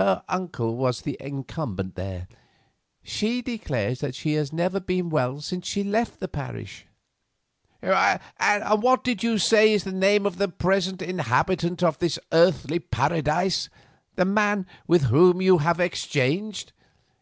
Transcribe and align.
Her 0.00 0.22
uncle 0.30 0.78
was 0.78 1.02
the 1.02 1.18
incumbent 1.20 1.94
there. 1.94 2.26
She 3.02 3.42
declares 3.42 4.00
that 4.00 4.14
she 4.14 4.32
has 4.32 4.50
never 4.50 4.80
been 4.80 5.10
well 5.10 5.42
since 5.42 5.66
she 5.66 5.84
left 5.84 6.20
the 6.20 6.26
parish." 6.26 6.86
"And 7.82 8.82
what 8.82 9.04
did 9.04 9.22
you 9.22 9.36
say 9.36 9.74
is 9.74 9.84
the 9.84 9.92
name 9.92 10.24
of 10.24 10.38
the 10.38 10.48
present 10.48 11.02
inhabitant 11.02 11.82
of 11.82 11.98
this 11.98 12.18
earthly 12.32 12.78
paradise, 12.78 13.68
the 14.14 14.24
man 14.24 14.66
with 14.86 15.02
whom 15.02 15.42
you 15.42 15.58
have 15.58 15.80
exchanged?" 15.80 16.72